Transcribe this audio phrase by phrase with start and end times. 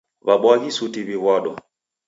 [0.27, 1.51] W'abwaghi suti w'iw'ado.